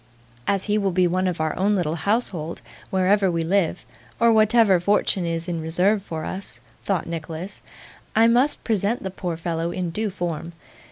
'As 0.47 0.63
he 0.63 0.79
will 0.79 0.89
be 0.91 1.05
one 1.05 1.27
of 1.27 1.39
our 1.39 1.55
own 1.55 1.75
little 1.75 1.93
household, 1.93 2.63
wherever 2.89 3.29
we 3.29 3.43
live, 3.43 3.85
or 4.19 4.33
whatever 4.33 4.79
fortune 4.79 5.27
is 5.27 5.47
in 5.47 5.61
reserve 5.61 6.01
for 6.01 6.25
us,' 6.25 6.59
thought 6.85 7.05
Nicholas, 7.05 7.61
'I 8.15 8.25
must 8.29 8.63
present 8.63 9.03
the 9.03 9.11
poor 9.11 9.37
fellow 9.37 9.69
in 9.69 9.91
due 9.91 10.09
form. 10.09 10.53